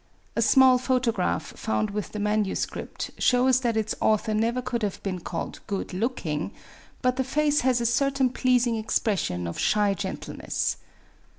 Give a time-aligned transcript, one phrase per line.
[0.35, 5.19] A small photograph found with the manuscript shows that its author never could have been
[5.19, 6.53] called good looking;
[7.03, 10.77] but the face has a certain pleasing expression of shy gentleness.